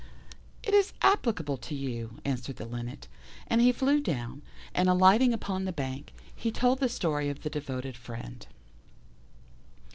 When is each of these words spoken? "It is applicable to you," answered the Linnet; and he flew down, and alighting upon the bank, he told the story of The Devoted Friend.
"It 0.63 0.73
is 0.73 0.93
applicable 1.03 1.57
to 1.57 1.75
you," 1.75 2.17
answered 2.25 2.55
the 2.55 2.65
Linnet; 2.65 3.07
and 3.45 3.61
he 3.61 3.71
flew 3.71 4.01
down, 4.01 4.41
and 4.73 4.89
alighting 4.89 5.31
upon 5.31 5.65
the 5.65 5.71
bank, 5.71 6.11
he 6.35 6.49
told 6.49 6.79
the 6.79 6.89
story 6.89 7.29
of 7.29 7.43
The 7.43 7.51
Devoted 7.51 7.95
Friend. 7.95 8.47